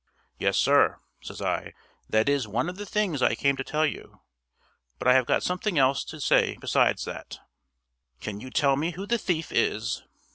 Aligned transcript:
"Yes, 0.39 0.57
sir," 0.57 0.99
says 1.21 1.43
I. 1.43 1.73
"That 2.09 2.27
is 2.27 2.47
one 2.47 2.69
of 2.69 2.77
the 2.77 2.87
things 2.87 3.21
I 3.21 3.35
came 3.35 3.55
to 3.57 3.63
tell 3.63 3.85
you. 3.85 4.21
But 4.97 5.07
I 5.07 5.13
have 5.13 5.27
got 5.27 5.43
something 5.43 5.77
else 5.77 6.03
to 6.05 6.19
say 6.19 6.57
besides 6.59 7.05
that." 7.05 7.37
"Can 8.19 8.39
you 8.39 8.49
tell 8.49 8.75
me 8.75 8.93
who 8.93 9.05
the 9.05 9.19
thief 9.19 9.51
is?" 9.51 10.01